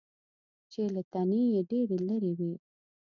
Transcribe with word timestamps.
چې 0.71 0.81
له 0.95 1.01
تنې 1.11 1.41
یې 1.53 1.61
ډېرې 1.71 1.97
لرې 2.07 2.31
وي. 2.39 2.53